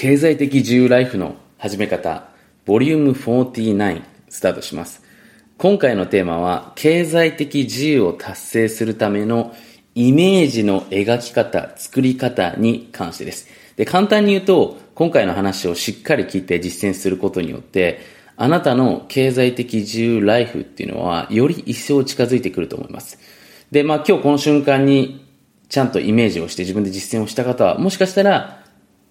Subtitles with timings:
[0.00, 2.24] 経済的自由ライフの始め方、
[2.64, 5.02] ボリューム49スタートします。
[5.58, 9.54] 今回のテーマは、経済的自由を達成するための
[9.94, 13.48] イメージの描き方、作り方に関してです。
[13.76, 18.00] で、簡単に言うと、今回の話をしっかり聞いて実践することによって、
[18.38, 23.18] あなたの経済的自由ライフっていうのは、より一層近づいてくると思います。
[23.70, 25.26] で、まあ今日この瞬間に
[25.68, 28.59] ちゃんとイメージをして自分で実践をした方は、もしかしたら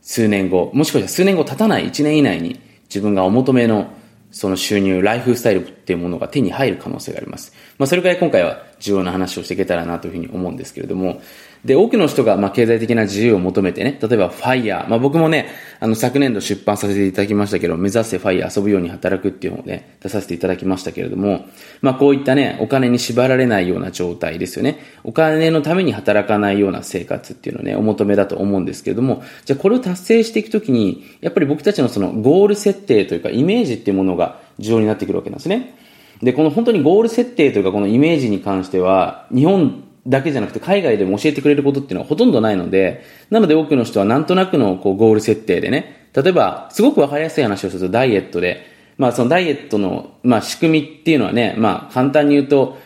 [0.02, 3.92] 数年後、もしかしたら数年後経たない1年以内に自分がお求めの
[4.32, 7.54] その収入、ライフスタイルっていうものが手に入る可能性があります。
[7.78, 11.22] まあ、それくらい今回は重要な話をしていけたらなというふうに思うんですけれども、
[11.66, 14.88] で、多くの人が、まあ、経済的な自由を求めてね、例えば、ファイヤー。
[14.88, 15.48] まあ、僕もね、
[15.82, 21.48] あの、昨年度出版させていただきましたけど、目指せファイヤー遊ぶように働くっていうのをね、出させていただきましたけれども、
[21.82, 24.80] まあ、こういったね、お金に縛られないような状態ですよね。
[25.04, 35.76] お金のために働かないような生活っていうのをね、お求めだと思うんですけれども、じゃあこれを達成していくときに、やっぱり僕たちのそのゴール設定というか、イメージっていうものが重要になってくるわけなんですね。
[36.24, 48.66] で、この本当にゴール設定というか、このイメージに関しては、日本だけじゃなくて海外でも教えてくれることっていうのはほとんどないので、なので多くの人はなんとなくのこうゴール設定でね、例えばすごくわかりやすい話をするとダイエットで、
[48.98, 52.78] まあそのダイエットの、まあ仕組みっていうのはね、まあ簡単に言うと、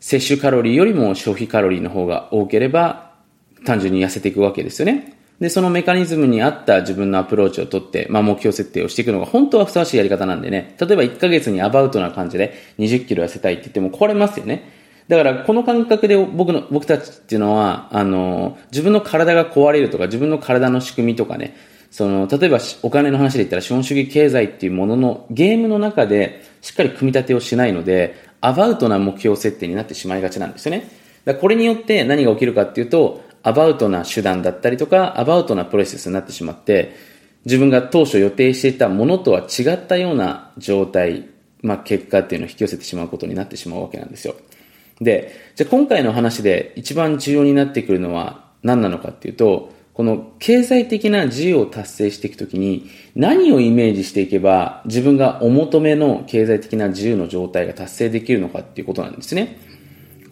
[0.00, 3.12] 摂取カロリーよりも消費カロリーの方が多ければ、
[3.64, 5.16] 単純に痩せていくわけですよね。
[5.40, 14.81] で、そのメカニズムに合った自分のアプローチをとって、まあ目標設定をしていくのが本当はふさわしいやり方なんでね、例えば1ヶ月にアバウトな感じで20キロ痩せたいって言っても壊れますよね。
[15.12, 21.54] だから、この感覚で僕の、僕たちっていうのは、あの、自分の体が壊れるとか、自分の体の仕組みとかね、
[21.90, 30.88] その、例えばお金の話で言ったら資本主義経済っていうもののゲームの中でしっかり組み立てをしないので、アバウトな目標設定になってしまいがちなんですよね。
[31.26, 36.94] だこれによって何が起きるかっていうと、アバウトな手段だったりとか、アバウトなプロセスになってしまって、
[37.44, 41.28] 自分が当初予定していたものとは違ったような状態、
[41.60, 44.34] まあ結果っていうのを引き寄せてしまうことになってしまうわけなんですよ。
[45.00, 59.58] で、じゃあ今回の話で一番重要になってくるのは何なのかっていうと、この経済的な自由を達成していくときに何をイメージしていけば自分がお求めの経済的な自由の状態が達成できるのかっていうことなんですね。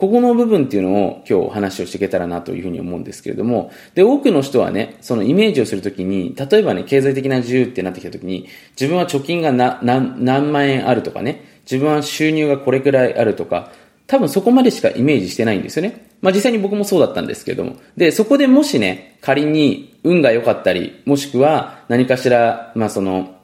[0.01, 8.49] ここの部分っていうのを今日話をしていけたらなというふうに思うんですけれども、で、多くの人はね、そのイメージをするときに、例えばね、経済的な自由ってなってきたときに、
[8.81, 13.73] 自分は貯金が何、何万円あるとかね、自分は収入がこれくらいあるとか、
[14.11, 16.09] 多分そこまでしかイメージしてないんですよね。
[16.21, 17.77] まあ実際に僕もそうだったんですけれども。
[17.97, 23.37] で、そこでもしね、仮に運が良かったり、もしくは何かしら、まあその、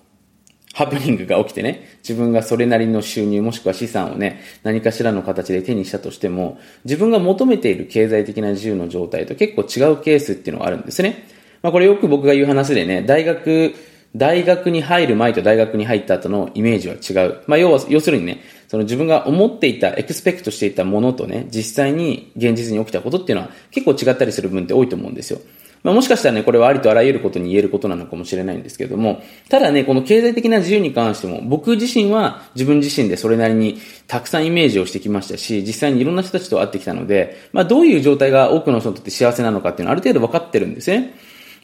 [0.74, 11.28] ハプニングが起きてね、自分がそれなりの収入もしくは資産をね、何かしらの形で手にしたとしても、自分が求めている経済的な自由の状態と結構違うケースっていうのがあるんですね。
[11.62, 13.72] まあこれよく僕が言う話でね、大学、
[14.16, 17.42] 大学に入る前と大学に入った後のイメージは違う。
[17.46, 18.40] まあ要は、要するにね、
[18.76, 25.40] その自分が思っていた、エクスペクトしていたものとね、実際に現実に起きたことっていうのは結構違ったりする分って多いと思うんですよ。
[25.82, 41.14] まあ、もしかしたらね、これはありとあらゆることに言えることなのかもしれないんですけれども、ただね、この経済的な自由に関しても、僕自身は自分自身でそれなりにたくさんイメージをしてきましたし、実際にいろんな人たちと会ってきたので、まあ、どういう状態が多くの人にとって幸せなのかっていうのはある程度分かってるんですね。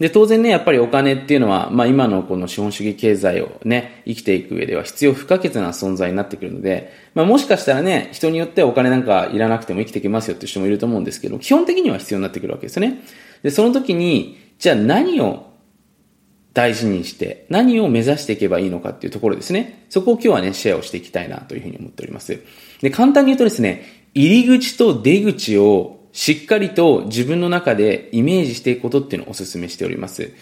[0.02, 12.98] で、当然ね、やっぱりお金っていうのは、まあ今のこの資本主義経済をね、生きていく上では必要不可欠な存在になってくるので、まあもしかしたらね、人によってお金なんかいらなくても生きていけますよっていう人もいると思うんですけど、基本的には必要になってくるわけですよね。
[13.44, 15.52] で、その時に、じゃあ何を
[16.52, 19.86] 大事にして、何を目指していけばいいのかっていうところですね。
[19.88, 22.40] そこを今日はね、シェアをしていきたいなというふうに思っております。
[22.80, 23.84] で、簡単に言うとですね、
[24.14, 30.32] 入り口と出口をしっかりと自分の中でイメージしていくことっていうのをお勧めしております。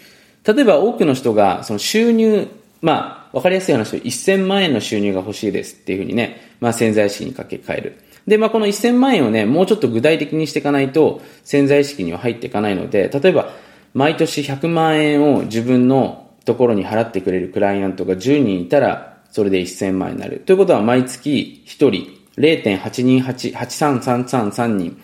[0.45, 2.49] 例えば多くの人がその収入、
[2.83, 8.01] まあ、わかりやすい話で1000万円の収入が欲しいですっていうふうにね、まあ潜在意識にかけ替える。
[8.27, 13.53] で、まあこの1000万円をね、もうちょっと具体的にしていかないと潜在意識には入っていかないので、例えば
[13.95, 20.41] 毎年100万円を自分のところに払ってくれるクライアントが10人いたら、それで1000万円になる。
[20.41, 25.01] ということは毎月1人0.828333人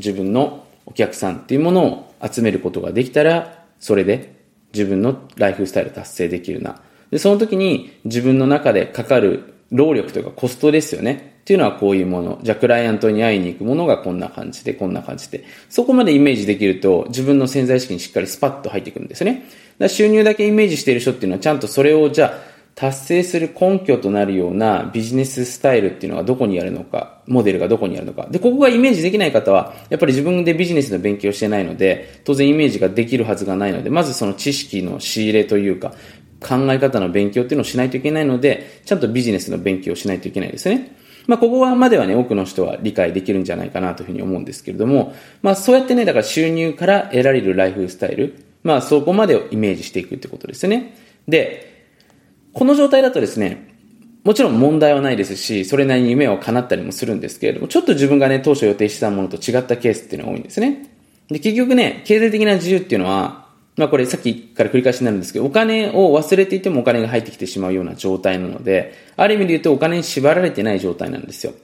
[0.00, 4.34] 自分のお客さんっていうものを集めることができたら、それで
[4.72, 6.80] 自分のライフスタイル達成できるな。
[7.10, 11.38] で、その時に自分の中でかかる労力というかコストですよね。
[11.40, 12.38] っていうのはこういうもの。
[12.42, 15.44] じゃあクライアントに会いに行くものがこんな感じで、こんな感じで。
[15.68, 19.46] そこまでイメージできると自分の潜在意識にしっかりスパッと入ってくるんですね。
[19.78, 28.26] だ収入だけイメージしている人っていうのはちゃんとそれをじゃあ達成する根拠となるようなビジネススタイルっていうのがどこにあるのか、モデルがどこにあるのか。
[28.30, 35.92] で、ここがイメージできない方は、やっぱり自分でビジネスの勉強してないので、当然イメージができるはずがないので、まずその知識の仕入れというか、
[36.40, 40.96] 考え方の勉強っていうのをしないといけないので、ちゃんとビジネスの勉強をしないといけないですね。
[41.26, 50.94] まあ、ここはまではね、多くの人は理解できるんじゃないかなというふうに思うんですけれども、まあ、そうやってね、だから収入から得られるライフスタイル、まあ、そこまでをイメージしていくってことですね。
[51.28, 51.69] で、
[52.52, 53.68] この状態だとですね、
[54.24, 60.90] もちろん問題はないですし、それなりに夢は叶ったりもするんですけれども、ちょっと自分がね、当初予定してたものと違ったケースっていうのが多いんですね。
[61.28, 71.54] で、結局ね、経済的な自由っていうのは、まあこれさっきから繰り返しになるんですけど、お金を忘れていてもお金が入ってきてしまうような状態なので、ある意味で言うとお金に縛られてない状態なんですよ。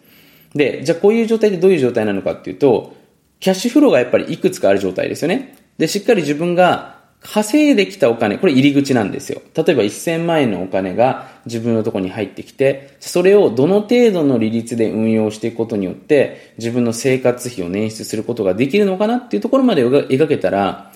[0.55, 2.97] で、じゃあこういう状態でどういう状態なのかっていうと、
[3.41, 5.57] キャッシュフローがやっぱりいくつかある状態ですよね。
[5.77, 9.43] で、しっかり自分が稼いできたお金、これ入り口なんですよ。
[9.55, 20.93] 例えば1000万円のお金が自分のところに入ってきて、それをどの程度の利率で運用していくことによって、自分の生活費を捻出することができるのかなっていうところまで描けたら、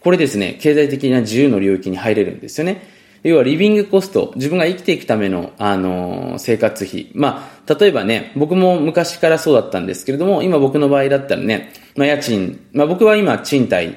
[0.00, 2.82] これですね、経済的な自由の領域に入れるんですよね。
[3.22, 7.10] 要はリビングコスト、自分が生きていくための、あの、生活費。
[7.14, 13.96] まあ、例えばね、僕も昔からそうだったんですけれども、今僕の場合だったらね、まあ、家賃、まあ僕は今賃貸、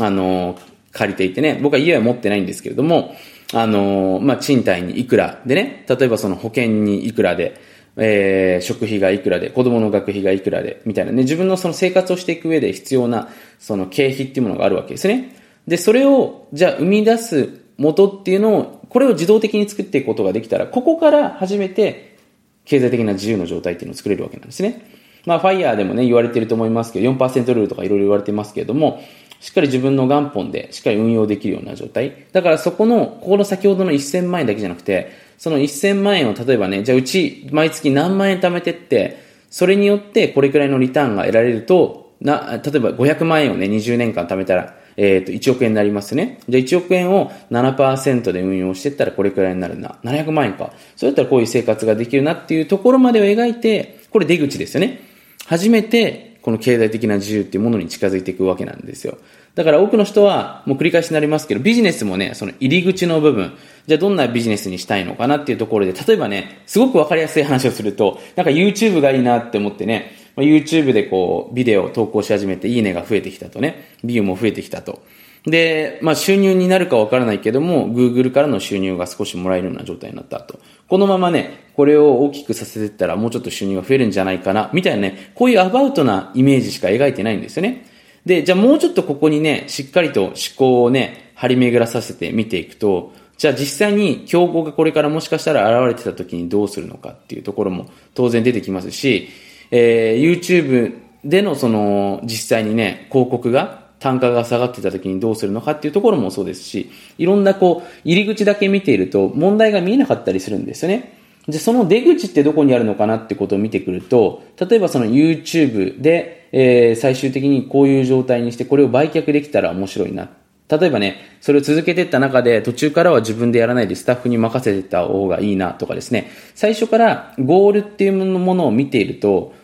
[0.00, 0.58] あの、
[0.92, 3.14] 借りていてね、僕は家は持ってないんですけれども、
[3.52, 7.60] あの、まあ賃貸にいくらでね、例えばその保険にいくらで、
[7.96, 13.28] えー、食費がいくらで、子供の学費がいくらで、みたいなね、自分のその生活をしていく上で必要な、
[13.58, 15.36] その経費っていうものがあるわけですね。
[15.66, 22.16] で、それを、じゃあ生み出す元っていうのを、これを自動的に作っていくことができたら、ここから初めて
[22.64, 24.86] 経済的な自由の状態っていうのを作れるわけなんですね。
[25.24, 29.02] まあ、ファイヤーでもね、言われてると思いますけど、4%ルールとかいろいろ言われてますけれども、
[29.42, 32.26] しっかり自分の元本でしっかり運用できるような状態。
[32.30, 46.38] だからそこの、ここの先ほどの1000万円だけじゃなくて、その1000万円を例えばね、じゃあうち毎月何万円貯めてって、それによってこれくらいのリターンが得られると、な、例えば500万円をね、20年間貯めたら、えっ、ー、と、1億円になりますね。
[46.48, 49.98] じゃあ1億円を7%で運用してったらこれくらいになるな。
[50.04, 50.72] 700万円か。
[50.94, 55.00] そうやったらこういう生活ができるなっていうところまでを描いて、これ出口ですよね。
[55.46, 59.16] 初めて、この経済的な自由っていうものに近づいていくわけなんですよ。
[59.54, 63.52] だから多くの人は、もう繰り返しになりますけど、ビジネスもね、その入り口の部分、
[63.86, 75.02] じゃあどんなビジネスにしたいのかなっていうところで、例えばね、すごくわかりやすい話をすると、なんか YouTube がいいなって思ってね、YouTube でこう、ビデオを投稿し始めて、いいねが増えてきたとね、ビューも増えてきたと。
[75.44, 80.60] で、まあ収入になるかわからないけども、Google からの収入が少しもらえるような状態になったと。
[80.88, 87.86] このままね、これを大きくさせていったらもうちょっと収入が増えるんじゃないかな、みたいなね、こういうアバウトなイメージしか描いてないんですよね。
[88.24, 99.28] で、じゃあもうちょっとここにね、しっかりと思考をね、張り巡らさせて見ていくと、じゃあ実際に競合がこれからもしかしたら現れてた時にどうするのかっていうところも当然出てきますし、
[99.72, 111.18] えー、YouTube でのその実際にね、広告が単価が下がってた時にどうするのかっていうところもそうですし、いろんなこう、入り口だけ見ていると問題が見えなかったりするんですよね。
[111.46, 120.30] で、その出口ってどこにあるのかなってことを見てくると、例えばその YouTube で、えー、最終的にこういう状態にしてこれを売却できたら面白いな。
[120.68, 129.54] 例えばね、それを続けていった中で途中からは自分でやらないでスタッフに任せてた方がいいなとかですね、最初からゴールっていうものを見ていると、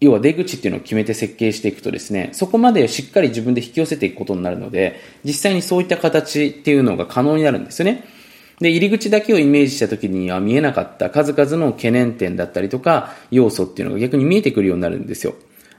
[0.00, 8.04] 要は出口っていうのを決めて設計していくとですね、そこまでしっかり自分で引き寄せていくことになるので、実際にそういった形っていうのが可能になるんですよね。
[8.60, 15.34] で、入り口だけをイメージした時には見えなかった数々の懸念点だったりとか、要素っていうのが逆に見えてくるようになるんですよ。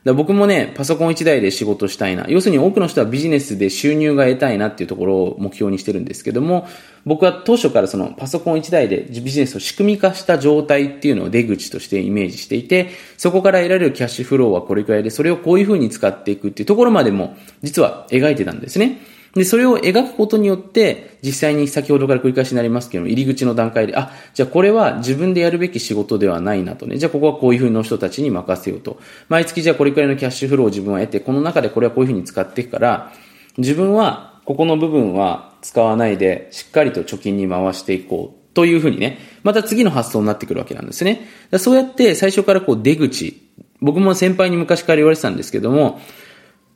[0.08, 2.26] だ僕もね、パソコン1台で仕事したいな。
[2.30, 6.66] 要するに多くの人はビジネスで収入が得たいなっていうところを目標にしてるんですけども、
[7.06, 19.02] 僕は当初からそのパソコン1台でビジネスを仕組み化した状態っていうのを出口としてイメージしていて、そこから得られるキャッシュフローはこれくらいで、それをこういうふうに使っていくっていうところまでも実は描いてたんですね。
[19.38, 26.98] で、それを描くことによって、実際に先ほどから繰り返しになりますけど入り口の段階で、あ、じゃあこれは自分でやるべき仕事ではないなとね。
[26.98, 29.00] じゃあここはこういうふうの人たちに任せようと。
[29.29, 33.13] 毎月じゃあこれくらいのキャッシュフローを自分は得て、この中でこれはこういうふうに使っていくから、
[33.58, 38.38] 自分はここの部分は使わないで、しっかりと貯金に回していこう。
[38.53, 41.27] というふうにね、また次の発想になってくるわけなんですね。
[41.60, 43.39] そうやって最初からこう出口、
[43.82, 46.01] 僕も先輩に昔から言われてたんですけども、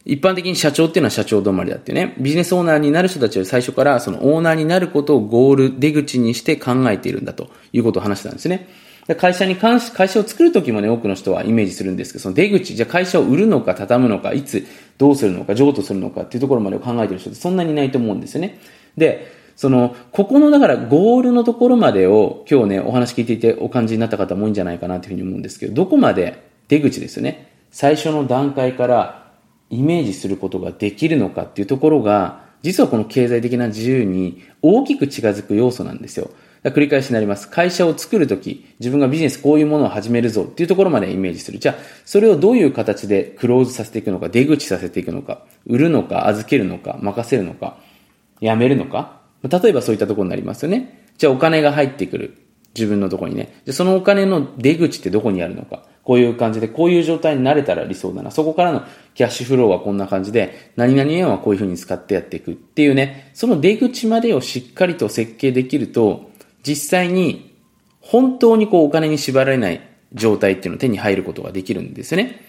[0.05, 2.15] 一般的に社長っていうのは社長止まりだってね。
[2.17, 8.67] ビジネスオーナーになる人たちは最初からそのオーナーになることをゴール、出口にして考えているんだということを話したんですね。
[9.15, 14.65] 会社に関し、会社を作るときもね、多くの人はイメージするんですけど、その出口、じゃあ会社を売るのか、畳むのか、いつ、
[14.98, 18.60] どうするのか、譲渡するのかっていうところまでを考えてる人ってそんなにいないと思うんですよね。
[18.98, 27.51] で、その、ここの、だからゴールのところまでを今日ね、お話聞いていてお感じになった方も多いんじゃないかなというふうに思うんですけど、どこまで出口ですよね。
[27.72, 29.21] 最初の段階から
[29.72, 36.30] イメージすることができるのかっていうところが、実はこの経済的な自由に大きく近づく要素なんですよ。
[36.63, 37.50] 繰り返しになります。
[37.50, 41.58] 会社を作るとき、自分がビジネスこういうものを始めるぞっていうところまでイメージする。
[41.58, 41.75] じゃあ、
[42.06, 47.78] それをどういう形でクローズさせていくのか、出口させていくのか、売るのか、預けるのか、任せるのか、
[48.42, 49.22] やめるのか。
[49.42, 51.08] 例えばそういったところになりますよね。
[51.18, 52.38] じゃあお金が入ってくる。
[52.75, 53.62] 自分のとこにね。
[53.66, 55.84] じゃあそのお金の出口ってどこにあるのか。
[56.04, 58.32] こういう感じで、こういう状態になれたら理想だな。
[58.32, 66.32] そこからのキャッシュフローはこんな感じで、何々円はこういう風に使ってやっていくっていうね、その出口までをしっかりと設計できると、
[66.63, 67.56] 実際に
[68.00, 69.82] 本当にこうお金に縛られない
[70.13, 72.42] 状態っていうのを手に入ることができるんですよね。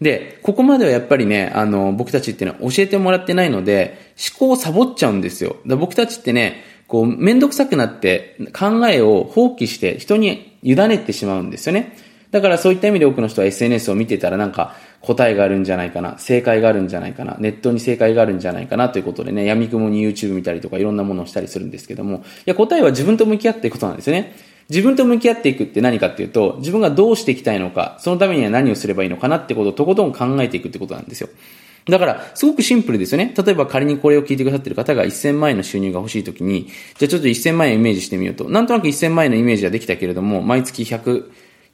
[0.00, 5.56] で、ここまではやっぱりね、あの、僕たちっていうのは教えてもらってないので、思考をサボっちゃうんですよ。
[5.64, 11.96] 僕たちってね、こう、めんどくさくなって考えを放棄して人に委ねてしまうんですよね。
[12.30, 24.34] だからそういった意味で多くの人は SNS を見てたらなんか答えがあるんじゃないかな、正解があるんじゃないかな、ネットに正解があるんじゃないかなということでね、闇雲に YouTube 見たりとかいろんなものをしたりするんですけども、いや答えは自分と向き合っていくことなんですよね。
[24.70, 31.28] 自分と向き合っていくって何かっていうと、自分がどうしていきたいのか、そのためには何をすればいいのかなってことをとことん考えていくってことなんですよ。
[31.86, 33.34] だから、すごくシンプルですよね。
[33.36, 38.48] 例えば仮にこれを聞いてくださってる方が1000万円の収入が欲しいときに、じゃあちょっと1000万円イメージしてみようと。
[38.48, 41.30] なんとなく1000万円のイメージはできたけれども、毎月100、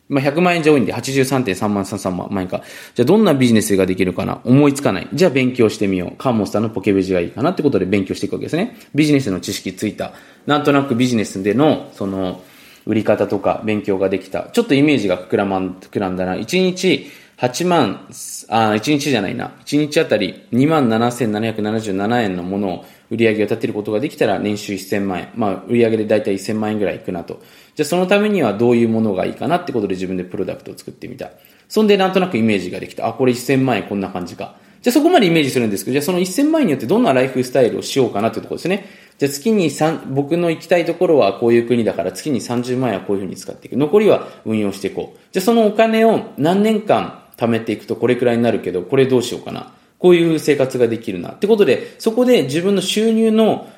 [0.08, 2.62] まあ、100万円上位で83.3万33万円か。
[2.96, 4.40] じゃあどんなビジネスができるかな？
[4.42, 5.08] 思いつかない。
[5.14, 6.16] じゃあ勉強してみよう。
[6.16, 8.76] カンモンスさんのポケベジがいいかなってことで勉強していくわけですね。
[8.92, 10.12] ビジネスの知識ついた。
[10.46, 12.42] なんとなくビジネスでの、その、
[12.86, 14.48] 売り方とか勉強ができた。
[14.52, 16.34] ちょっとイメージが膨らまん、膨らんだな。
[16.34, 17.08] 1日
[17.40, 18.06] 8万、
[18.48, 19.54] あ、1日じゃないな。
[19.64, 25.28] 1日あたり27,777円のものを売り上げを立てることができたら年収1000万円。
[25.34, 27.40] まあ、売り上げでだいたい1000万円ぐらいいくなと。
[27.74, 31.30] じゃあそのためにはどういうものがいいかなってことで自分でプロダクトを作ってみた。
[31.66, 33.08] そんでなんとなくイメージができた。
[33.08, 34.56] あ、これ1000万円こんな感じか。
[34.82, 38.86] じゃあそこまでイメージするんですけど、じゃあその1000万円によってどんなライフスタイルをしようかなっていうところですね。
[39.16, 43.76] じゃあ月に3、僕の行きたいところはこういう国だから月に30万円はこういうふうに使っていく。
[43.78, 45.18] 残りは運用していこう。
[45.32, 49.72] じゃあそのお金を何年間貯めていくとこれくらいになるけど、これどうしようかな。
[49.98, 51.30] こういう生活ができるな。
[51.30, 53.70] ってことで、そこで自分の収入の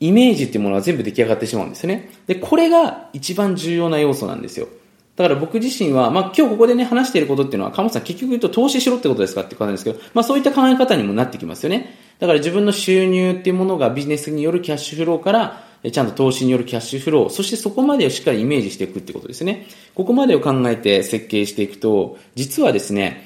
[0.00, 2.10] イメージっていうものが全部出来上がってしまうんですね。
[2.26, 4.68] で、これが一番重要な要素なんですよ。
[5.16, 11.94] だから僕自身は、まあ今日ここでね、話していることっていうのは、鴨さん結局言うと投資しろってことですかってことなんですけど、まあそういった考え方にもなってきますよね。
[12.18, 19.66] だから自分の収入っていうものがビジネスによるキャッシュフローから、ちゃんと投資によるキャッシュフロー、そしてそこまでをしっかりイメージしていくってことですね。
[19.94, 23.24] ここまでを考えて設計していくと、実はですね、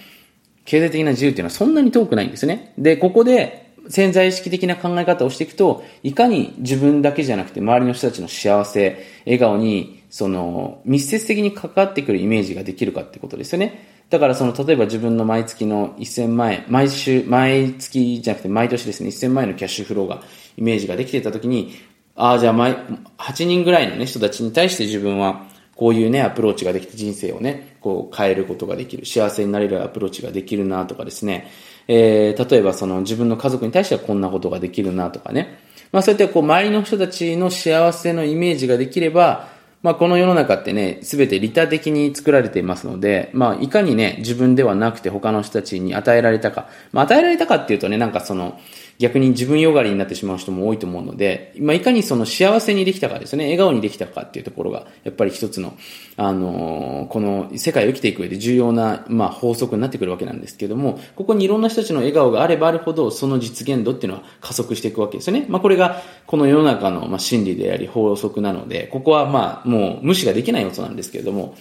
[0.64, 2.74] 経済的な自由っていうのはそんなに遠くないんですね。
[2.78, 14.00] で、ここで潜在意識的な考え方をしていくと、いかに自分だけじゃなくて周りの人たちの幸せ、笑顔に、その、密接的に関わってくるイメージができるかってことですよね。
[14.10, 20.22] だからその、例えば自分の毎月の1000万円、毎週、毎月じゃなくて毎年ですね、1000万円のキャッシュフローが、
[20.56, 21.74] イメージができていたときに、
[22.20, 22.76] ああ、じゃあ毎、
[23.16, 31.50] 8人ぐらいのね、人たちに対して自分は、こういうね、アプローチができて人生をね、こう変えることができる、幸せになれるアプローチができるなとかですね、
[31.88, 35.58] えー、例えばその自分の家族に対してはこんなことができるなとかね。
[35.92, 39.48] まあそうやってこう周りの人たちの幸せのイメージができれば、
[39.82, 46.68] まあこの世の中ってね、すべて利他的に作られていますので、まあいかにね、自分ではなくて他の人たちに与えられたか。
[46.92, 48.60] まあ与えられたかっていうとね、なんかその、
[49.00, 55.72] 逆に自分よがりになってしまう人も多いと思うので、まあ、いかにその幸せにできたかですね、笑顔にできたかっていうところが、やっぱり一つの、
[56.18, 65.46] あのー、この世界を生きていく上で重要な、まあ、法則になってくるわけなんですけども、ここにいろんな人たちの笑顔があればあるほど、その実現度っていうのは加速していくわけですよね。
[65.48, 71.54] まあ、これが、この世の中の、まあ、真理であり、法則なので、ここはまあ、もう無視ができない要素なんですけれども、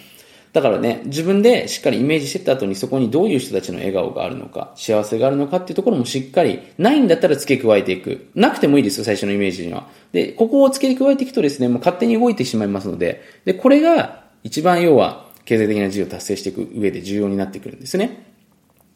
[0.52, 8.26] だからね、自分でしっかりイメージしてった後にそこにどういう人たちの笑顔があるのか、幸せがあるのかっていうところもしっかり、ないんだったら付け加えていく。
[8.34, 9.88] なくてもいいですよ、最初のイメージには。
[10.12, 18.24] で、ここを付け加えていくとですね、もう勝手に動いてしまいますので、で、これが一番要は、経済的な自由を達成していく上で重要になってくるんですね。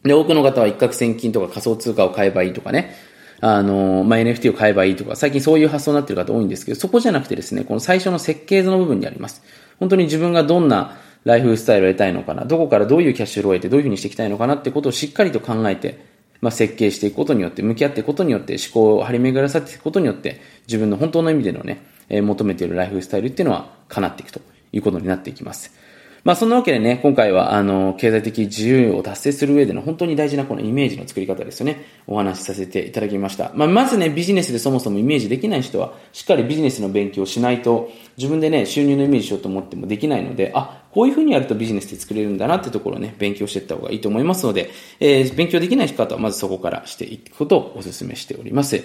[0.02, 2.94] で、多くの方は一攫千金とか仮想通貨を買えばいいとかね、
[3.40, 9.42] あの、まあ、NFT を買えばいいとか、最近そういう発想になってる方多いんですけど、そこじゃなくてですね、この最初の設計図の部分にあります。
[9.80, 16.04] 本当に自分がどんなライフスタイルを得たいのかな、どこからどういうキャッシュフローを得てどういうふうにしていきたいのかなってことをしっかりと考えて、
[16.40, 24.40] まあ、設計していくことによって、向き合っていくことによって、思考を張り巡らさせていくことによって、自分の本当の意味でのね、え、求めているライフスタイルっていうのは叶っていくと
[24.72, 25.72] いうことになっていきます。
[26.24, 31.84] まあそんなわけでね、今回はあの、経済的自由を達成する上での本当に大事なこのイメージの作り方ですよね。
[32.06, 33.52] お話しさせていただきました。
[33.54, 48.82] まあまずね、ビジネスでそもそもイメージできない人は、しっかりビジネスの勉強をしないと、自分でね、収入のイメージしようと思ってもできないので、あ、こういうふうにやるとビジネスで作れるんだなってところをね、勉強していった方がいいと思いますので、えー、勉強できない方はまずそこからしていくことをお勧めしております。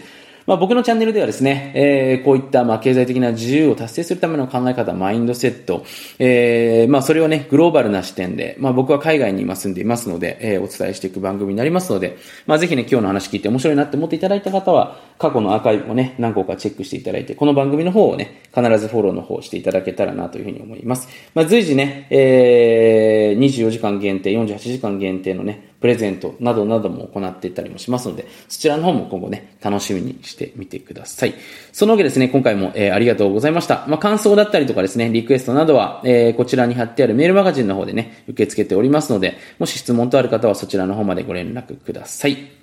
[0.49, 5.85] まあ、僕のチャンネルではですね、えー、こういったまあ経済的な自由を達成するための考え方、マインドセット、
[6.17, 21.09] えー、まあそれをね、グローバルな視点で、まあ僕は海外に今住んでいますので、えー、お伝えしていく番組になりますので、まあぜひね、今日の話聞いて面白いなって思っていただいた方は、過去のアーカイブをね、何個かチェックしていただいて、この番組の方をね、必ずフォローの方していただけたらなというふうに思います。
[21.35, 31.33] まあ随時ね、えー、24時間限定、48時間限定のね、プレゼントなどなども行っていたりもしますので、そちらの方も今後ね、楽しみにしてみてください。
[31.71, 33.85] そのわけですね、今回も、えー、ありがとうございました。
[33.87, 42.58] まあ、感想だったりとかですね、リクエストなどは、えー、こちらに貼ってあるメールマガジンの方でね、受け付けておりますので、もし質問とある方はそちらの方までご連絡ください。